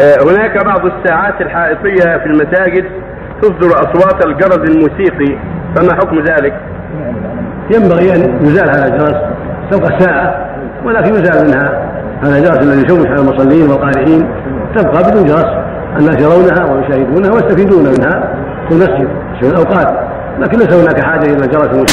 [0.00, 2.84] آه، هناك بعض الساعات الحائطية في المساجد
[3.42, 5.38] تصدر أصوات الجرس الموسيقي
[5.76, 6.54] فما حكم ذلك؟
[7.74, 9.16] ينبغي أن يزال هذا الجرس
[9.70, 10.46] تبقى الساعة
[10.84, 11.92] ولكن يزال منها.
[12.22, 14.28] هذا الجرس الذي يشوش على المصلين والقارئين.
[14.76, 15.46] تبقى بدون جرس
[15.98, 18.34] الناس يرونها ويشاهدونها ويستفيدون منها
[18.68, 19.08] في المسجد
[19.40, 20.08] في الأوقات.
[20.38, 21.74] لكن ليس هناك حاجة إلى جرس